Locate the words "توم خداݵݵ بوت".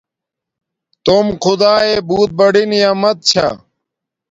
1.05-2.29